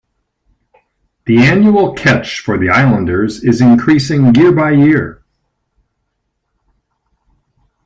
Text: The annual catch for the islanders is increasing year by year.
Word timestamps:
The 1.27 1.37
annual 1.37 1.93
catch 1.93 2.39
for 2.39 2.57
the 2.57 2.69
islanders 2.71 3.43
is 3.43 3.61
increasing 3.61 4.33
year 4.33 4.51
by 4.51 4.71
year. 4.71 5.23